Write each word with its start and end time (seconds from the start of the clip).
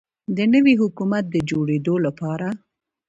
د 0.35 0.37
نوي 0.53 0.73
حکومت 0.83 1.23
د 1.29 1.35
جوړیدو 1.49 1.95
لپاره 2.05 2.47